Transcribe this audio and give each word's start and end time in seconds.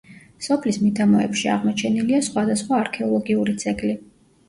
სოფლის 0.45 0.79
მიდამოებში 0.85 1.53
აღმოჩენილია 1.57 2.25
სხვადასხვა 2.31 2.83
არქეოლოგიური 2.83 3.59
ძეგლი. 3.67 3.99